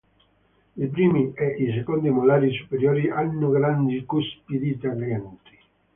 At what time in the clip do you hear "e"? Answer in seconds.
1.35-1.57